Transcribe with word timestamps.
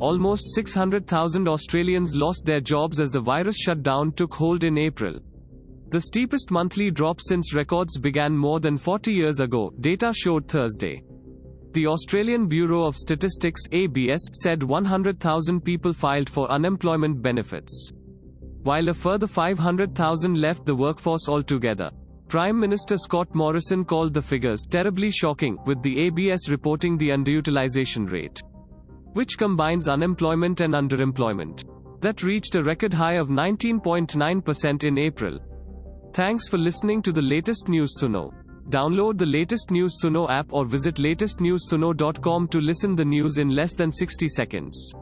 Almost 0.00 0.54
600,000 0.54 1.48
Australians 1.48 2.14
lost 2.14 2.44
their 2.44 2.60
jobs 2.60 3.00
as 3.00 3.10
the 3.10 3.20
virus 3.20 3.56
shutdown 3.58 4.12
took 4.12 4.32
hold 4.32 4.62
in 4.62 4.78
April. 4.78 5.18
The 5.88 6.00
steepest 6.00 6.52
monthly 6.52 6.92
drop 6.92 7.20
since 7.20 7.52
records 7.52 7.98
began 7.98 8.36
more 8.36 8.60
than 8.60 8.76
40 8.76 9.12
years 9.12 9.40
ago, 9.40 9.72
data 9.80 10.12
showed 10.14 10.46
Thursday. 10.46 11.02
The 11.72 11.88
Australian 11.88 12.46
Bureau 12.46 12.84
of 12.84 12.96
Statistics 12.96 13.62
ABS 13.72 14.20
said 14.34 14.62
100,000 14.62 15.64
people 15.64 15.92
filed 15.92 16.30
for 16.30 16.48
unemployment 16.48 17.20
benefits. 17.20 17.90
While 18.62 18.88
a 18.90 18.94
further 18.94 19.26
500,000 19.26 20.40
left 20.40 20.64
the 20.64 20.76
workforce 20.76 21.28
altogether. 21.28 21.90
Prime 22.28 22.60
Minister 22.60 22.98
Scott 22.98 23.34
Morrison 23.34 23.84
called 23.84 24.14
the 24.14 24.22
figures 24.22 24.64
terribly 24.70 25.10
shocking, 25.10 25.58
with 25.66 25.82
the 25.82 25.98
ABS 26.06 26.48
reporting 26.50 26.98
the 26.98 27.08
underutilization 27.08 28.10
rate, 28.12 28.42
which 29.14 29.38
combines 29.38 29.88
unemployment 29.88 30.60
and 30.60 30.74
underemployment, 30.74 31.64
that 32.00 32.22
reached 32.22 32.54
a 32.54 32.62
record 32.62 32.92
high 32.92 33.14
of 33.14 33.28
19.9% 33.28 34.84
in 34.84 34.98
April. 34.98 35.38
Thanks 36.12 36.48
for 36.48 36.58
listening 36.58 37.02
to 37.02 37.12
the 37.12 37.22
latest 37.22 37.68
News 37.68 37.94
Suno. 38.00 38.32
Download 38.70 39.16
the 39.16 39.26
latest 39.26 39.70
News 39.70 39.98
Suno 40.02 40.28
app 40.28 40.52
or 40.52 40.66
visit 40.66 40.96
latestnewsuno.com 40.96 42.48
to 42.48 42.60
listen 42.60 42.94
the 42.94 43.04
news 43.04 43.38
in 43.38 43.48
less 43.48 43.72
than 43.74 43.90
60 43.90 44.28
seconds. 44.28 44.94